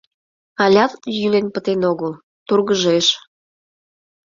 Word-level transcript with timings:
Алят 0.63 0.93
йӱлен 1.17 1.47
пытен 1.53 1.81
огыл, 1.91 2.11
тургыжеш... 2.47 3.07